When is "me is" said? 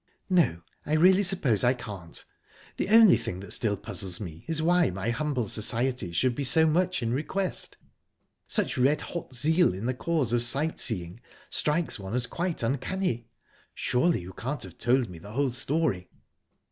4.19-4.59